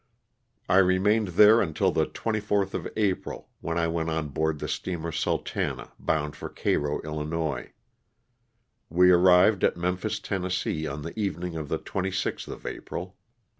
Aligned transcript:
I 0.67 0.77
remained 0.79 1.27
there 1.37 1.61
until 1.61 1.91
the 1.91 2.07
24th 2.07 2.73
of 2.73 2.87
April, 2.97 3.49
when 3.59 3.77
I 3.77 3.87
went 3.87 4.09
on 4.09 4.29
board 4.29 4.57
the 4.57 4.67
steamer 4.67 5.11
'^Sultana'' 5.11 5.91
bound 5.99 6.35
for 6.35 6.49
Cairo, 6.49 6.93
111. 7.03 7.71
We 8.89 9.11
arrived 9.11 9.63
at 9.63 9.77
Memphis, 9.77 10.19
Tenn., 10.19 10.43
on 10.91 11.03
the 11.03 11.13
evening 11.19 11.55
of 11.55 11.67
the 11.69 11.77
26th 11.77 12.47
of 12.47 12.65
April. 12.65 13.15